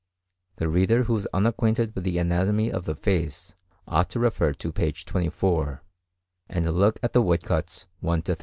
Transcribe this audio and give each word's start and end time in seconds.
The 0.55 0.67
reader 0.67 1.03
who 1.03 1.15
is 1.15 1.27
unacquainted 1.31 1.93
with 1.93 2.05
the 2.05 2.17
anatomy 2.17 2.71
of 2.71 2.85
the 2.85 2.95
face, 2.95 3.53
ought 3.87 4.09
to 4.09 4.19
refer 4.19 4.51
to 4.51 4.71
p. 4.71 4.91
24, 4.91 5.83
and 6.49 6.73
look 6.75 6.97
at 7.03 7.13
the 7.13 7.21
woodcuts 7.21 7.85
1 7.99 8.23
to 8.23 8.33
3. 8.33 8.39